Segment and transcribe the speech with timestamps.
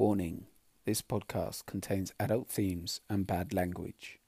[0.00, 0.46] Warning
[0.86, 4.18] this podcast contains adult themes and bad language.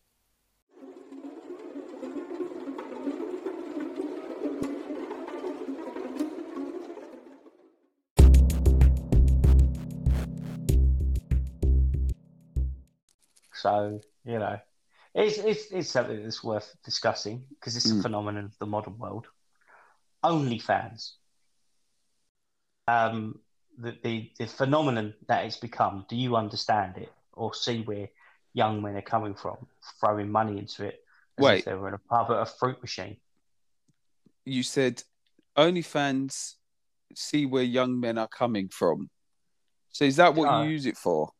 [13.55, 14.59] So you know,
[15.15, 18.03] it's it's, it's something that's worth discussing because it's a Mm.
[18.03, 19.27] phenomenon of the modern world.
[20.25, 21.13] OnlyFans,
[22.87, 23.41] um,
[23.79, 26.07] the, the the phenomenon that it's become.
[26.09, 28.09] Do you understand it or see where
[28.55, 29.57] young men are coming from,
[30.01, 31.01] throwing money into it?
[31.39, 31.59] As Wait.
[31.61, 33.17] if they were in a pub at a fruit machine.
[34.45, 35.03] You said
[35.57, 36.55] OnlyFans
[37.15, 39.09] see where young men are coming from.
[39.91, 40.63] So is that what No.
[40.63, 41.31] you use it for?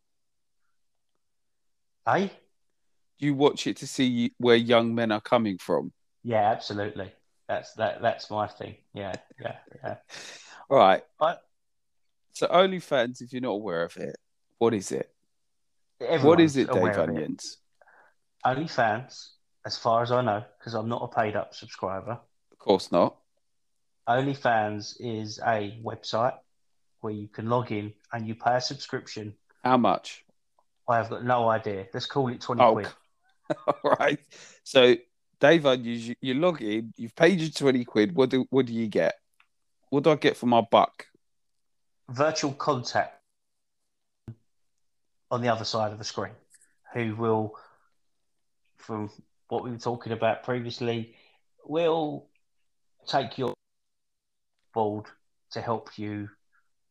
[3.19, 5.93] Do you watch it to see where young men are coming from?
[6.23, 7.13] Yeah, absolutely.
[7.49, 8.03] That's that.
[8.03, 8.77] That's my thing.
[8.95, 9.97] Yeah, yeah, yeah.
[10.71, 11.03] All right.
[12.33, 14.17] So OnlyFans, if you're not aware of it,
[14.59, 15.11] what is it?
[15.99, 17.43] what Everyone's is it, Dave of it.
[18.45, 19.29] OnlyFans,
[19.65, 22.19] as far as I know, because I'm not a paid up subscriber,
[22.51, 23.17] Of course not.
[24.09, 26.35] OnlyFans is a website
[27.01, 29.35] where you can log in and you pay a subscription.
[29.63, 30.25] How much?
[30.89, 31.87] I have got no idea.
[31.95, 32.89] Let's call it 20 Oh, quid.
[33.67, 34.19] All right.
[34.65, 34.97] So,
[35.39, 38.15] Dave Onions, you, you log in, you've paid your 20 quid.
[38.17, 39.15] What do, what do you get?
[39.91, 41.07] What do I get for my buck?
[42.13, 43.19] Virtual contact
[45.31, 46.35] on the other side of the screen
[46.93, 47.55] who will,
[48.77, 49.11] from
[49.49, 51.15] what we were talking about previously,
[51.65, 52.27] will
[53.07, 53.55] take your
[54.75, 55.07] board
[55.53, 56.29] to help you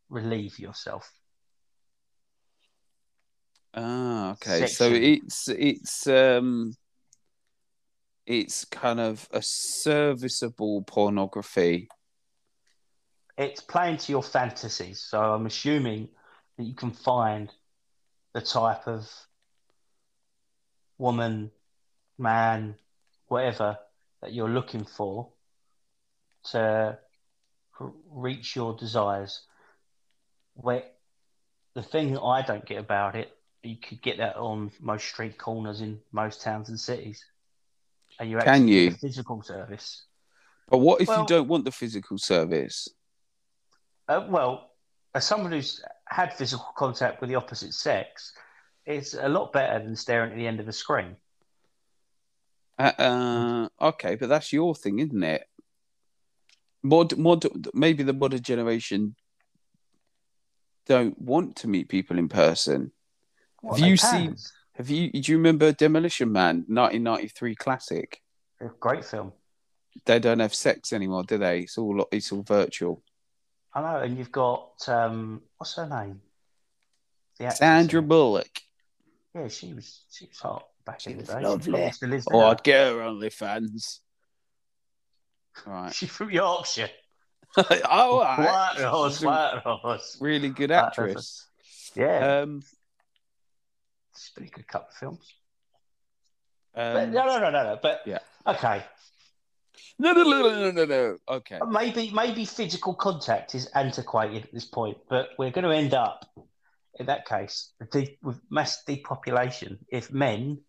[0.09, 1.11] relieve yourself.
[3.75, 4.65] Ah, okay.
[4.65, 6.75] So it's it's um
[8.25, 11.87] it's kind of a serviceable pornography.
[13.41, 15.01] It's playing to your fantasies.
[15.01, 16.09] So I'm assuming
[16.57, 17.51] that you can find
[18.33, 19.09] the type of
[20.97, 21.51] woman,
[22.17, 22.75] man,
[23.27, 23.77] whatever
[24.21, 25.29] that you're looking for
[26.51, 26.97] to
[28.11, 29.41] reach your desires.
[30.53, 30.83] Where
[31.73, 35.37] the thing that I don't get about it, you could get that on most street
[35.37, 37.25] corners in most towns and cities.
[38.19, 38.91] And you Can you?
[38.91, 40.03] physical service.
[40.67, 42.87] But what if Well- you don't want the physical service?
[44.07, 44.71] Uh, well,
[45.13, 48.33] as someone who's had physical contact with the opposite sex,
[48.85, 51.15] it's a lot better than staring at the end of a screen.
[52.79, 55.43] Uh, uh, okay, but that's your thing, isn't it?
[56.83, 59.15] Mod, mod, maybe the modern generation
[60.87, 62.91] don't want to meet people in person.
[63.69, 63.97] Have you can.
[63.97, 64.35] seen-
[64.75, 65.11] Have you?
[65.11, 68.19] Do you remember Demolition Man, 1993 classic?
[68.59, 69.31] A great film.
[70.05, 71.59] They don't have sex anymore, do they?
[71.61, 73.03] It's all it's all virtual.
[73.73, 76.21] I know, and you've got um, what's her name?
[77.39, 78.01] The Sandra.
[78.01, 78.61] Bullock.
[79.33, 81.39] Yeah, she was she was hot back She in the day.
[81.41, 81.91] lovely.
[82.31, 82.47] Oh, now.
[82.47, 83.99] I'd get her OnlyFans.
[85.65, 85.93] Right.
[85.93, 86.89] She's from Yorkshire.
[87.57, 88.37] oh, right.
[88.77, 90.17] White horse, She's white horse.
[90.21, 91.47] really good actress.
[91.95, 92.63] Yeah, Um,
[94.37, 95.33] in a couple of films.
[96.75, 97.79] um, But no, no, no, no, no.
[97.81, 98.19] But yeah.
[98.47, 98.83] okay,
[99.99, 101.17] no, no, no, no, no, no, no.
[101.27, 101.59] Okay.
[101.67, 106.29] maybe maybe physical contact is antiquated at this point, but we're going to end up
[106.99, 107.71] in that case
[108.21, 110.59] with mass depopulation if men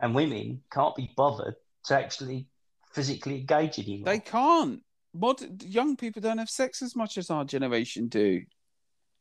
[0.00, 1.54] and women can't be bothered
[1.84, 2.48] to actually
[2.92, 4.12] physically engage anymore.
[4.12, 4.82] They can't.
[5.12, 8.42] Mod- young people don't have sex as much as our generation do.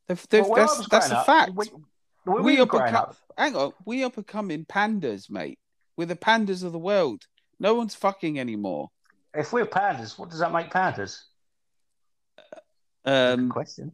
[0.07, 1.53] They've, they've, Well, that's that's a up, fact.
[1.53, 1.67] When,
[2.23, 5.59] when We we, are growing up, Hang on, we are becoming pandas, mate.
[5.97, 7.23] We're the pandas of the world.
[7.59, 8.89] No one's fucking anymore.
[9.33, 11.21] If we're pandas, what does that make pandas?
[13.05, 13.91] Good Um, question.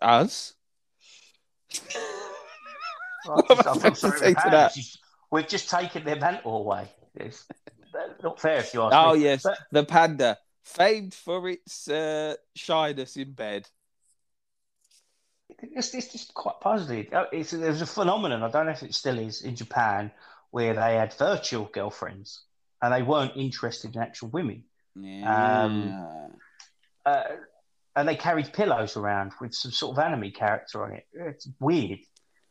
[0.00, 0.54] us.
[3.26, 4.76] Well, What just- am I I feel supposed to sorry to that?
[5.30, 6.88] We've just taken their mantle away.
[7.14, 7.46] It's
[8.22, 9.22] not fair if you ask Oh me.
[9.22, 13.68] yes, But- the panda, famed for its uh, shyness in bed.
[15.62, 17.12] It's, it's just quite puzzling.
[17.14, 20.10] Uh, It's, there's a phenomenon, I don't know if it still is, in Japan,
[20.54, 22.44] where they had virtual girlfriends
[22.80, 24.62] and they weren't interested in actual women.
[24.94, 26.28] Yeah.
[27.04, 27.22] Uh,
[27.96, 31.06] and they carried pillows around with some sort of anime character on it.
[31.12, 31.98] It's weird.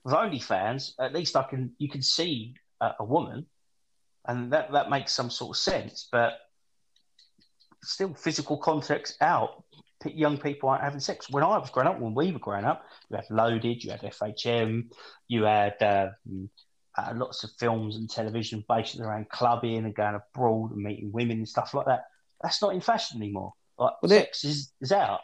[0.03, 3.45] With OnlyFans, at least I can you can see a, a woman,
[4.27, 6.09] and that, that makes some sort of sense.
[6.11, 6.33] But
[7.83, 9.63] still, physical context out.
[10.03, 11.29] Young people aren't having sex.
[11.29, 14.01] When I was growing up, when we were growing up, you had Loaded, you had
[14.01, 14.89] FHM,
[15.29, 16.07] you had uh,
[16.97, 21.37] uh, lots of films and television based around clubbing and going abroad and meeting women
[21.37, 22.05] and stuff like that.
[22.41, 23.53] That's not in fashion anymore.
[23.77, 25.21] Like Well, sex is, is out.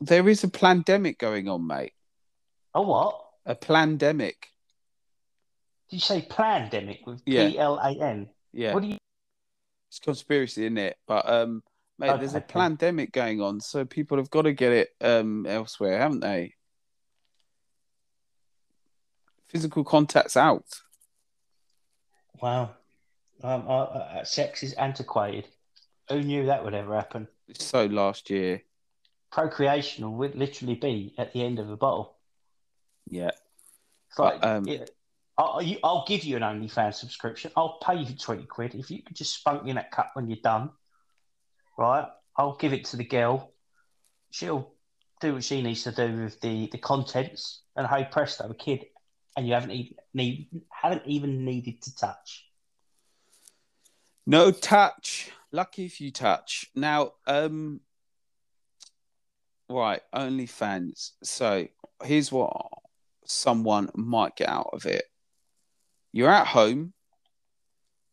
[0.00, 1.92] there is a pandemic going on, mate.
[2.74, 3.20] Oh, what?
[3.44, 4.46] A pandemic.
[5.90, 7.48] Did you say pandemic with Yeah.
[7.48, 8.28] P L A N?
[8.52, 8.98] Yeah, What do you?
[9.88, 10.96] it's conspiracy, isn't it?
[11.06, 11.62] But um,
[11.98, 15.98] mate, there's a pandemic going on, so people have got to get it um elsewhere,
[15.98, 16.54] haven't they?
[19.48, 20.64] Physical contact's out.
[22.40, 22.70] Wow.
[23.42, 25.48] Um, uh, uh, sex is antiquated.
[26.08, 27.28] Who knew that would ever happen?
[27.54, 28.62] So last year.
[29.30, 32.16] Procreation would literally be at the end of a bottle.
[33.08, 33.30] Yeah.
[34.08, 34.94] It's like, But, um, it-
[35.38, 37.50] I'll, you, I'll give you an OnlyFans subscription.
[37.56, 38.74] I'll pay you 20 quid.
[38.74, 40.70] If you could just spunk me in that cup when you're done,
[41.78, 42.06] right?
[42.36, 43.54] I'll give it to the girl.
[44.30, 44.74] She'll
[45.22, 47.62] do what she needs to do with the, the contents.
[47.74, 48.84] And hey, presto, a kid.
[49.36, 52.46] And you haven't even, need, haven't even needed to touch.
[54.26, 55.30] No touch.
[55.52, 56.66] Lucky if you touch.
[56.74, 57.80] Now, um,
[59.68, 61.12] right, OnlyFans.
[61.22, 61.66] So
[62.02, 62.54] here's what
[63.24, 65.04] someone might get out of it.
[66.12, 66.92] You're at home.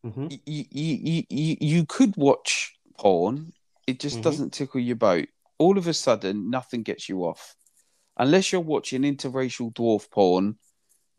[0.04, 3.54] hmm You you you you, could watch porn.
[3.88, 4.24] It just Mhm.
[4.24, 5.28] doesn't tickle your boat.
[5.58, 7.56] All of a sudden, nothing gets you off,
[8.18, 10.60] unless you're watching interracial dwarf porn.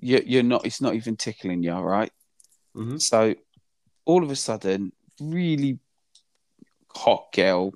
[0.00, 0.66] You, you're not.
[0.66, 2.12] It's not even tickling you, right?
[2.74, 3.34] hmm So
[4.04, 5.78] all of a sudden, really
[6.94, 7.72] hot girl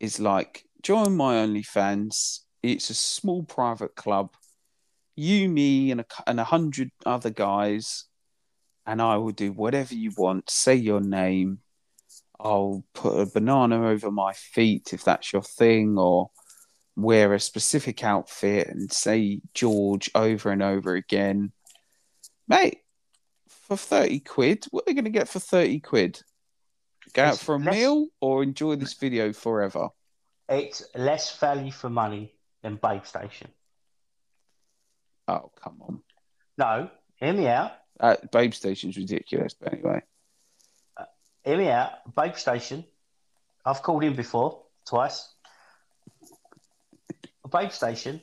[0.00, 2.40] is like, join my OnlyFans.
[2.62, 4.30] It's a small private club.
[5.16, 8.04] You, me, and a, and a hundred other guys,
[8.86, 10.50] and I will do whatever you want.
[10.50, 11.58] Say your name.
[12.40, 16.30] I'll put a banana over my feet if that's your thing, or
[16.98, 21.52] wear a specific outfit and say George over and over again.
[22.48, 22.78] Mate,
[23.48, 26.20] for 30 quid, what are they going to get for 30 quid?
[27.12, 29.88] Go out It's for a less- meal or enjoy this video forever?
[30.48, 33.50] It's less value for money than Babe Station.
[35.28, 36.00] Oh, come on.
[36.56, 37.72] No, hear me out.
[38.00, 40.02] Uh, Babe Station's ridiculous, but anyway.
[41.44, 41.90] Hear me out.
[42.14, 42.84] Babe Station.
[43.64, 45.28] I've called in before, twice.
[47.48, 48.20] A Babe Station,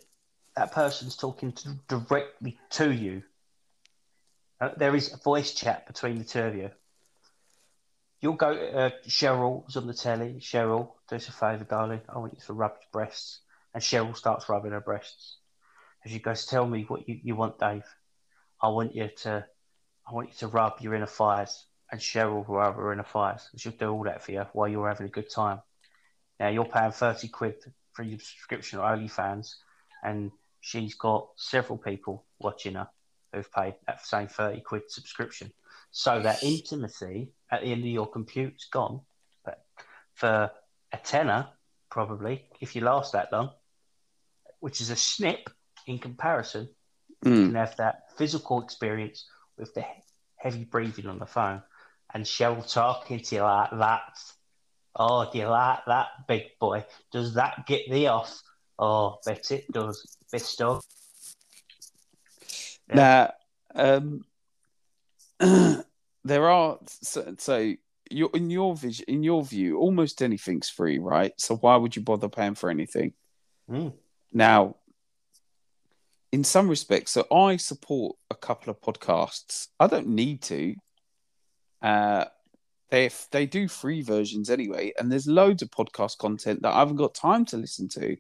[0.56, 3.24] that person's talking to, directly to you.
[4.62, 6.70] Uh, there is a voice chat between the two of you.
[8.22, 10.36] You'll go, uh, Cheryl's on the telly.
[10.40, 12.02] Cheryl, do us a favour, darling.
[12.08, 13.40] I want you to rub your breasts.
[13.74, 15.38] And Cheryl starts rubbing her breasts.
[16.04, 17.84] And she goes, Tell me what you, you want, Dave.
[18.62, 19.44] I want you to
[20.08, 21.66] I want you to rub your inner thighs.
[21.92, 23.50] And Cheryl will rub her inner thighs.
[23.52, 25.62] And she'll do all that for you while you're having a good time.
[26.40, 29.56] Now you're paying 30 quid for subscription OnlyFans,
[30.04, 30.32] and
[30.62, 32.88] she's got several people watching her
[33.34, 35.52] who've paid that same 30 quid subscription.
[35.92, 39.02] So that intimacy at the end of your compute's gone.
[39.44, 39.64] But
[40.14, 40.52] for
[40.92, 41.48] a tenner,
[41.90, 43.52] probably, if you last that long,
[44.60, 45.50] which is a snip
[45.88, 46.70] in comparison,
[47.24, 47.46] you Mm.
[47.48, 49.28] can have that physical experience
[49.58, 49.86] with the
[50.38, 51.64] heavy breathing on the phone
[52.14, 54.20] and Cheryl talking to you like that.
[54.96, 56.86] Oh, do you like that, big boy?
[57.12, 58.42] Does that get thee off?
[58.80, 60.18] Oh, bet it does.
[60.32, 60.86] Bit stuff.
[62.88, 63.34] Now,
[63.74, 64.24] um,
[66.24, 67.74] there are so, so
[68.10, 71.34] you in your vision, in your view, almost anything's free, right?
[71.38, 73.14] So why would you bother paying for anything?
[73.70, 73.94] Mm.
[74.32, 74.76] Now,
[76.32, 79.68] in some respects, so I support a couple of podcasts.
[79.80, 80.76] I don't need to.
[81.82, 82.26] Uh,
[82.90, 86.98] they they do free versions anyway, and there's loads of podcast content that I haven't
[86.98, 88.18] got time to listen to.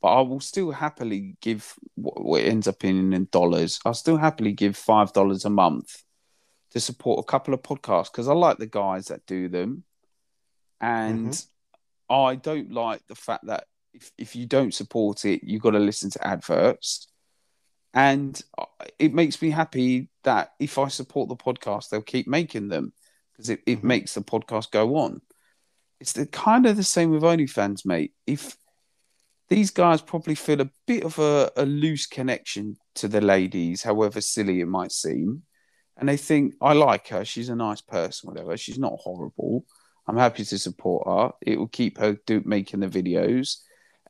[0.00, 3.80] But I will still happily give what, what ends up in in dollars.
[3.84, 6.02] I'll still happily give five dollars a month
[6.72, 9.84] to support a couple of podcasts because I like the guys that do them,
[10.80, 11.42] and
[12.08, 15.78] I don't like the fact that if, if you don't support it, you've got to
[15.78, 17.08] listen to adverts.
[17.94, 18.64] And uh,
[18.98, 22.92] it makes me happy that if I support the podcast, they'll keep making them
[23.34, 23.84] because it, it Mhm.
[23.84, 25.20] makes the podcast go on.
[26.00, 28.12] It's the kind of the same with OnlyFans, mate.
[28.26, 28.56] If
[29.48, 34.20] these guys probably feel a bit of a, a loose connection to the ladies, however
[34.20, 35.42] silly it might seem,
[35.96, 39.64] and they think, I like her, she's a nice person, whatever, she's not horrible.
[40.06, 41.32] I'm happy to support her.
[41.40, 43.58] It will keep her do, making the videos.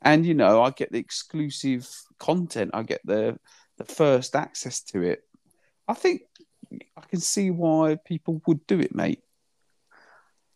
[0.02, 1.88] And, you know, I get the exclusive
[2.18, 3.38] content, I get the,
[3.78, 5.22] the first access to it.
[5.86, 6.22] I think
[6.96, 9.22] I can see why people would do it, mate.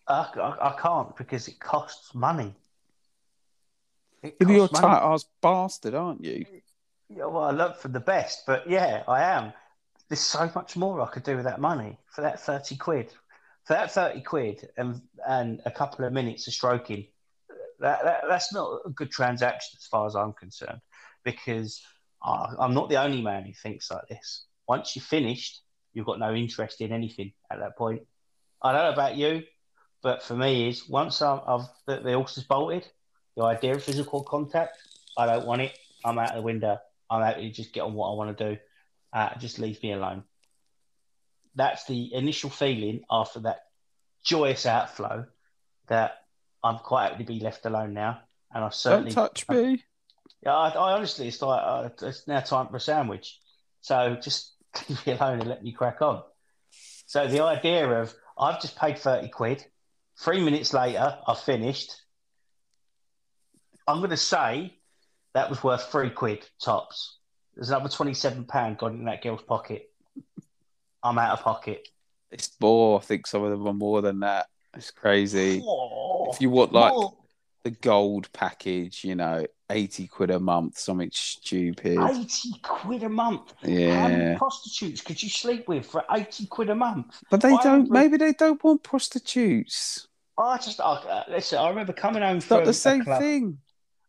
[0.07, 2.55] I, I, I can't because it costs money.
[4.23, 6.45] It You're a tight ass bastard, aren't you?
[7.09, 9.53] Yeah, well, I look for the best, but yeah, I am.
[10.09, 13.13] There's so much more I could do with that money for that 30 quid.
[13.65, 17.07] For that 30 quid and, and a couple of minutes of stroking,
[17.81, 20.81] that, that, that's not a good transaction as far as I'm concerned,
[21.25, 21.83] because
[22.23, 24.45] I, I'm not the only man who thinks like this.
[24.67, 25.63] Once you're finished,
[25.99, 28.03] you've got no interest in anything at that point.
[28.63, 29.43] I don't know about you,
[30.01, 32.87] but for me, is once i have the, the horse is bolted,
[33.37, 34.79] the idea of physical contact,
[35.17, 35.77] I don't want it.
[36.05, 36.79] I'm out the window.
[37.11, 38.61] I'm out to just get on what I want to do.
[39.13, 40.23] Uh, just leave me alone.
[41.57, 43.65] That's the initial feeling after that
[44.25, 45.27] joyous outflow
[45.89, 46.19] that
[46.63, 48.21] I'm quite happy to be left alone now.
[48.55, 49.83] And I certainly don't touch me.
[50.45, 53.41] Yeah, I, I, honestly, it's like uh, it's now time for a sandwich.
[53.81, 54.53] So just
[54.89, 56.23] leave me alone and let me crack on.
[57.07, 59.65] So the idea of I've just paid thirty quid.
[60.21, 61.95] Three minutes later, I've finished.
[63.87, 64.75] I'm going to say
[65.33, 67.19] that was worth three quid tops.
[67.55, 69.91] There's another twenty-seven pound gone in that girl's pocket.
[71.03, 71.89] I'm out of pocket.
[72.31, 72.99] It's more.
[72.99, 74.49] I think some of them are more than that.
[74.77, 75.63] It's crazy.
[75.65, 77.17] Oh, if you want like more.
[77.65, 81.99] The gold package, you know, eighty quid a month, something stupid.
[81.99, 83.55] Eighty quid a month.
[83.63, 84.01] Yeah.
[84.01, 87.23] How many prostitutes could you sleep with for eighty quid a month?
[87.31, 87.91] But they don't.
[87.91, 90.07] Maybe they don't want prostitutes.
[90.39, 91.59] I just uh, listen.
[91.59, 93.59] I remember coming home from not the same thing.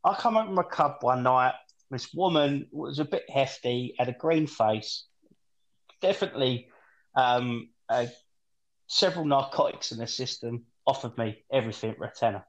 [0.03, 1.55] I come home from a club one night.
[1.91, 5.05] This woman was a bit hefty, had a green face,
[6.01, 6.67] definitely
[7.15, 8.05] um, uh,
[8.85, 10.65] several narcotics in the system.
[10.85, 12.45] Offered me everything tenner.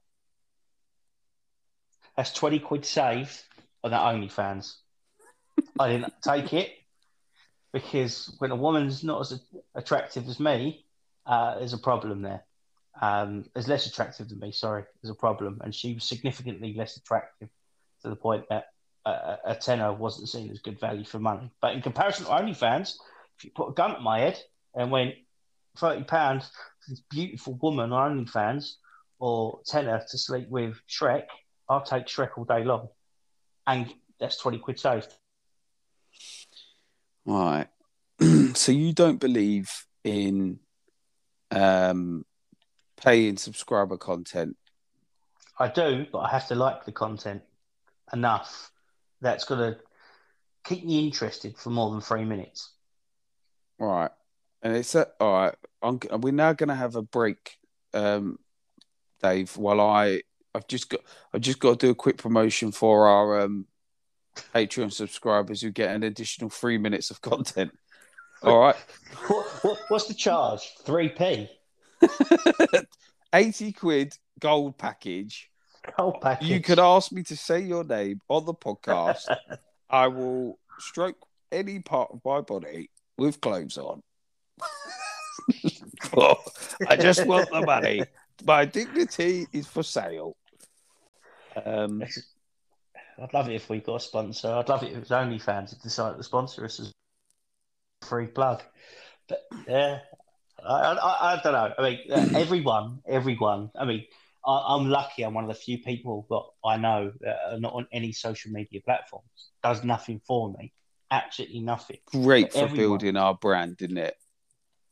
[2.15, 3.41] That's twenty quid saved
[3.83, 4.75] on that OnlyFans.
[5.79, 6.71] I didn't take it
[7.73, 9.41] because when a woman's not as
[9.75, 10.85] attractive as me,
[11.25, 12.43] uh, there's a problem there
[12.99, 14.51] um, is less attractive than me.
[14.51, 17.49] Sorry, there's a problem, and she was significantly less attractive
[18.01, 18.65] to the point that
[19.05, 21.51] a, a tenner wasn't seen as good value for money.
[21.61, 22.95] But in comparison to OnlyFans,
[23.37, 24.39] if you put a gun at my head
[24.75, 25.15] and went
[25.77, 26.49] thirty pounds
[26.81, 28.73] for this beautiful woman on OnlyFans
[29.19, 31.25] or tenner to sleep with Shrek,
[31.71, 32.89] I'll take Shrek all day long,
[33.65, 35.13] and that's twenty quid saved.
[37.25, 37.67] Right.
[38.53, 39.69] so you don't believe
[40.03, 40.59] in
[41.51, 42.25] um
[42.97, 44.57] paying subscriber content?
[45.57, 47.41] I do, but I have to like the content
[48.13, 48.71] enough
[49.21, 49.79] that's going to
[50.63, 52.71] keep me interested for more than three minutes.
[53.79, 54.11] All right.
[54.61, 55.55] And it's a, all right.
[55.81, 57.57] I'm, we're now going to have a break,
[57.93, 58.37] um,
[59.21, 59.57] Dave.
[59.57, 60.21] While I,
[60.53, 61.01] I've just got,
[61.33, 63.67] I've just got to do a quick promotion for our um,
[64.53, 67.71] Patreon subscribers who get an additional three minutes of content.
[68.43, 68.75] All right.
[69.27, 70.61] what, what, what's the charge?
[70.83, 71.49] Three p.
[73.33, 75.49] 80 quid gold package.
[75.97, 76.47] Gold package.
[76.47, 79.33] You could ask me to say your name on the podcast.
[79.89, 81.17] I will stroke
[81.51, 84.01] any part of my body with clothes on.
[86.87, 88.03] I just want the money.
[88.45, 90.35] My dignity is for sale.
[91.65, 92.03] Um,
[93.21, 94.49] I'd love it if we got a sponsor.
[94.49, 96.91] I'd love it if it was OnlyFans to decide to sponsor us as
[98.03, 98.61] free plug.
[99.27, 99.99] But yeah,
[100.65, 101.73] I, I, I, don't know.
[101.77, 101.99] I mean,
[102.35, 103.71] everyone, everyone.
[103.77, 104.05] I mean,
[104.45, 105.23] I, am lucky.
[105.23, 108.51] I'm one of the few people that I know that are not on any social
[108.51, 109.27] media platforms.
[109.63, 110.73] Does nothing for me.
[111.11, 111.97] Absolutely nothing.
[112.05, 114.15] Great but for everyone, building our brand, isn't it?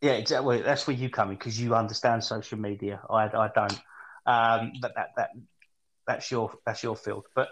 [0.01, 0.61] Yeah, exactly.
[0.61, 3.01] That's where you come in because you understand social media.
[3.09, 3.79] I, I don't.
[4.25, 5.29] Um, but that that
[6.09, 7.27] that's your that's your field.
[7.35, 7.49] But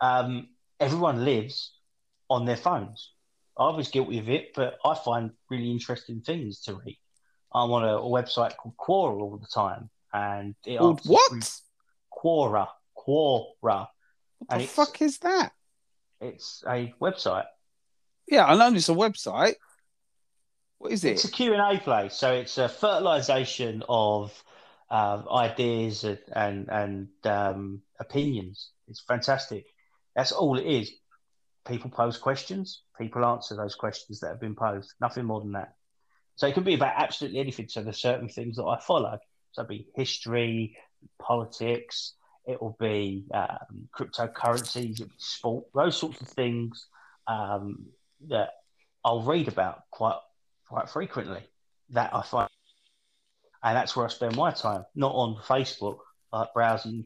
[0.00, 0.48] um,
[0.80, 1.72] everyone lives
[2.28, 3.12] on their phones.
[3.56, 6.98] I was guilty of it, but I find really interesting things to read.
[7.54, 11.60] I'm on a, a website called Quora all the time, and it called what?
[12.12, 12.66] Quora,
[12.98, 13.86] Quora.
[14.38, 15.52] What and the fuck is that?
[16.20, 17.46] It's a website.
[18.28, 19.54] Yeah, I know it's a website.
[20.78, 21.12] What is it?
[21.12, 22.14] It's a Q&A place.
[22.14, 24.32] So it's a fertilization of
[24.90, 28.70] uh, ideas and and, um, opinions.
[28.88, 29.64] It's fantastic.
[30.14, 30.90] That's all it is.
[31.66, 32.82] People pose questions.
[32.98, 34.94] People answer those questions that have been posed.
[35.00, 35.74] Nothing more than that.
[36.36, 37.68] So it can be about absolutely anything.
[37.68, 39.18] So there's certain things that I follow.
[39.52, 40.76] So it'll be history,
[41.18, 42.14] politics,
[42.46, 46.86] it will be um, cryptocurrencies, it'll be sport, those sorts of things
[47.26, 47.86] um,
[48.28, 48.50] that
[49.04, 50.18] I'll read about quite
[50.68, 51.42] quite frequently.
[51.90, 52.48] That I find,
[53.62, 55.98] and that's where I spend my time, not on Facebook,
[56.32, 57.04] like browsing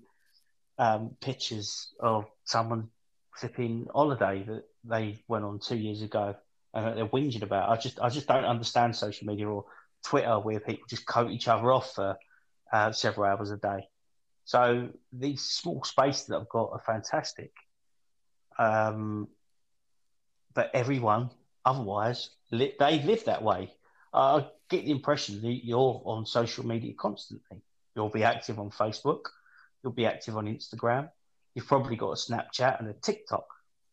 [0.78, 2.88] um, pictures of someone
[3.37, 6.35] flipping holiday that they went on two years ago
[6.75, 7.69] and they're whinging about.
[7.69, 9.64] I just I just don't understand social media or
[10.04, 12.16] Twitter where people just coat each other off for
[12.73, 13.88] uh, several hours a day.
[14.45, 17.52] So these small spaces that I've got are fantastic.
[18.59, 19.28] Um,
[20.54, 21.30] but everyone
[21.64, 23.73] otherwise li- they live that way.
[24.12, 27.62] I get the impression that you're on social media constantly.
[27.94, 29.22] You'll be active on Facebook.
[29.82, 31.10] You'll be active on Instagram.
[31.54, 33.46] You've probably got a Snapchat and a TikTok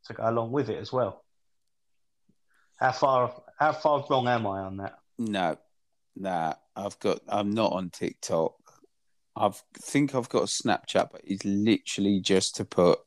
[0.05, 1.23] to go along with it as well.
[2.77, 4.99] How far how far wrong am I on that?
[5.17, 5.57] No,
[6.15, 6.53] nah.
[6.75, 7.21] I've got.
[7.27, 8.53] I'm not on TikTok.
[9.35, 12.99] I think I've got a Snapchat, but it's literally just to put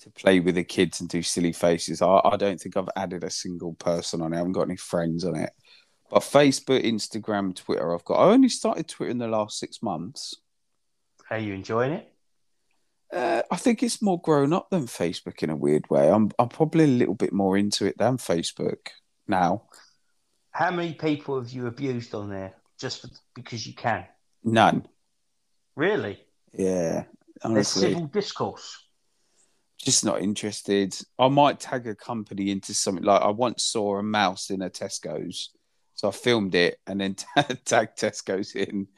[0.00, 2.02] to play with the kids and do silly faces.
[2.02, 4.36] I, I don't think I've added a single person on it.
[4.36, 5.52] I haven't got any friends on it.
[6.12, 8.16] But Facebook, Instagram, Twitter, I've got.
[8.16, 10.36] I only started Twitter in the last six months.
[11.30, 12.12] Are you enjoying it?
[13.10, 16.10] Uh, I think it's more grown up than Facebook in a weird way.
[16.10, 18.88] I'm I'm probably a little bit more into it than Facebook
[19.26, 19.62] now.
[20.50, 24.04] How many people have you abused on there just for, because you can?
[24.44, 24.86] None.
[25.76, 26.20] Really?
[26.52, 27.04] Yeah.
[27.42, 27.80] Honestly.
[27.80, 28.84] There's civil discourse.
[29.78, 30.94] Just not interested.
[31.18, 34.68] I might tag a company into something like I once saw a mouse in a
[34.68, 35.50] Tesco's,
[36.02, 37.14] so I filmed it and then
[37.64, 38.88] tagged Tesco's in,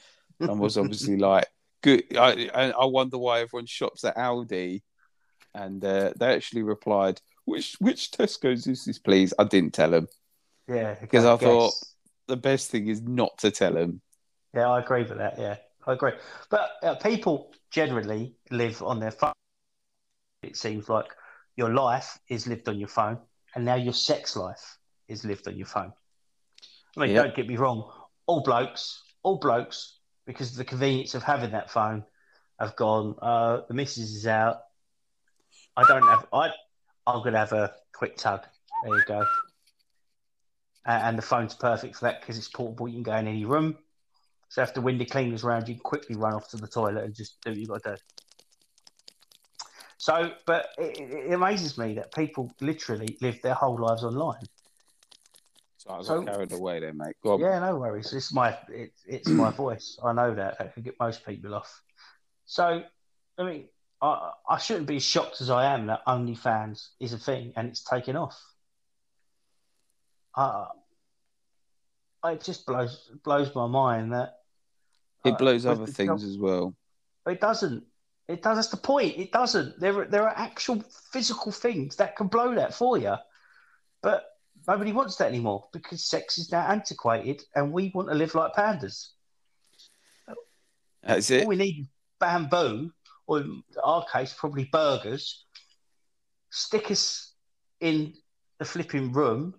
[0.40, 1.46] and was obviously like,
[1.82, 4.80] "Good." I I wonder why everyone shops at Aldi,
[5.54, 10.08] and uh, they actually replied, "Which which Tesco's is this, please?" I didn't tell them.
[10.66, 11.75] Yeah, because I, I thought
[12.26, 14.00] the best thing is not to tell them.
[14.54, 15.38] Yeah, I agree with that.
[15.38, 15.56] Yeah,
[15.87, 16.12] I agree.
[16.49, 19.34] But uh, people generally live on their phone.
[20.42, 21.08] It seems like
[21.54, 23.18] your life is lived on your phone,
[23.54, 25.92] and now your sex life is lived on your phone.
[26.96, 27.24] I mean, yep.
[27.24, 27.90] don't get me wrong.
[28.26, 32.04] All blokes, all blokes, because of the convenience of having that phone,
[32.58, 33.16] have gone.
[33.20, 34.60] Uh, the missus is out.
[35.76, 36.26] I don't have.
[36.32, 36.50] I.
[37.06, 38.40] I'm gonna have a quick tug.
[38.84, 39.24] There you go
[40.86, 42.88] and the phone's perfect for that because it's portable.
[42.88, 43.76] You can go in any room.
[44.48, 47.14] So if the window cleaner's around, you can quickly run off to the toilet and
[47.14, 47.96] just do what you got to do.
[49.96, 54.44] So, but it, it, amazes me that people literally live their whole lives online.
[55.86, 57.16] So I was so, carried away there, mate.
[57.24, 58.12] Yeah, no worries.
[58.12, 59.98] It's my it, it's my voice.
[60.02, 60.58] I know that.
[60.58, 61.82] That could get most people off.
[62.46, 62.82] So,
[63.38, 63.68] I mean,
[64.00, 67.68] I, I shouldn't be as shocked as I am that OnlyFans is a thing and
[67.68, 68.40] it's taken off
[70.36, 70.66] uh,
[72.25, 74.38] it just blows blows my mind that
[75.25, 76.75] it blows uh, other things as well.
[77.26, 77.84] It doesn't.
[78.28, 78.56] It does.
[78.56, 79.18] That's the point.
[79.18, 79.78] It doesn't.
[79.78, 83.14] There, there are actual physical things that can blow that for you,
[84.02, 84.25] but
[84.66, 88.52] nobody wants that anymore because sex is now antiquated, and we want to live like
[88.54, 89.08] pandas.
[91.02, 91.42] That's it.
[91.42, 92.90] All we need bamboo,
[93.26, 95.44] or in our case, probably burgers.
[96.50, 97.32] Stick us
[97.80, 98.14] in
[98.58, 99.54] the flipping room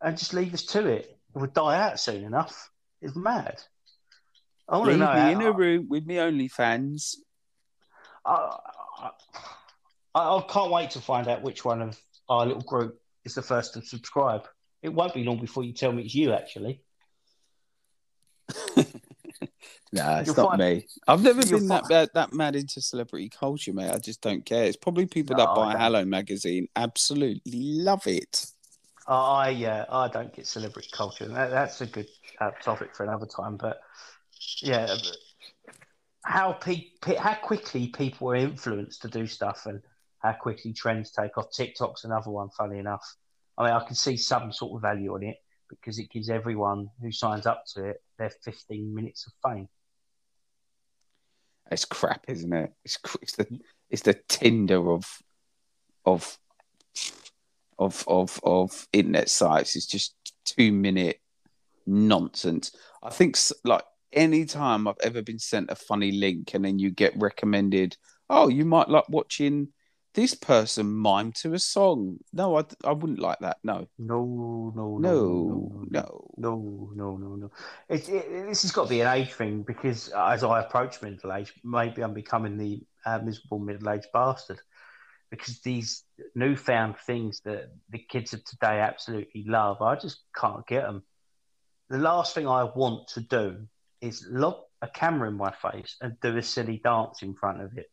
[0.00, 1.16] and just leave us to it.
[1.34, 2.70] It would die out soon enough.
[3.00, 3.62] It's mad.
[4.68, 7.16] I want leave to know me in a room with me OnlyFans.
[8.24, 8.56] I,
[8.98, 9.10] I,
[10.14, 13.74] I can't wait to find out which one of our little group is the first
[13.74, 14.46] to subscribe.
[14.82, 16.82] It won't be long before you tell me it's you, actually.
[19.92, 20.58] nah, it's You'll not find...
[20.58, 20.86] me.
[21.06, 21.84] I've never You'll been find...
[21.84, 23.90] that bad, that mad into celebrity culture, mate.
[23.90, 24.64] I just don't care.
[24.64, 27.40] It's probably people no, that buy Hello magazine absolutely
[27.82, 28.46] love it.
[29.06, 31.26] I yeah, I don't get celebrity culture.
[31.26, 32.08] That, that's a good
[32.40, 33.56] uh, topic for another time.
[33.56, 33.80] But
[34.62, 34.94] yeah,
[36.22, 39.82] how pe- how quickly people are influenced to do stuff, and
[40.20, 41.50] how quickly trends take off.
[41.52, 42.48] TikTok's another one.
[42.50, 43.04] Funny enough,
[43.58, 45.36] I mean, I can see some sort of value on it
[45.68, 49.68] because it gives everyone who signs up to it their 15 minutes of fame.
[51.70, 52.72] It's crap, isn't it?
[52.84, 55.04] It's it's the it's the Tinder of
[56.04, 56.38] of
[57.78, 61.20] of of of internet sites It's just two minute
[61.86, 62.74] nonsense.
[63.02, 66.90] I think like any time I've ever been sent a funny link and then you
[66.90, 67.96] get recommended,
[68.28, 69.68] oh, you might like watching
[70.14, 72.18] this person mimed to a song.
[72.32, 73.58] No, I, I wouldn't like that.
[73.62, 73.86] No.
[73.98, 77.36] No, no, no, no, no, no, no, no.
[77.36, 77.50] no.
[77.88, 81.32] It, it, this has got to be an age thing because as I approach middle
[81.32, 84.60] age, maybe I'm becoming the uh, miserable middle aged bastard
[85.30, 86.02] because these
[86.34, 91.04] newfound things that the kids of today absolutely love, I just can't get them.
[91.88, 93.66] The last thing I want to do
[94.00, 97.76] is lob a camera in my face and do a silly dance in front of
[97.76, 97.90] it